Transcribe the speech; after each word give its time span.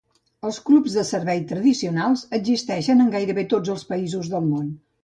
Els 0.47 0.55
clubs 0.69 0.95
de 0.99 1.03
servei 1.09 1.43
tradicionals 1.53 2.25
existeixen 2.41 3.07
en 3.07 3.17
gairebé 3.19 3.49
tots 3.57 3.77
els 3.77 3.89
països 3.93 4.35
del 4.37 4.53
món. 4.53 4.79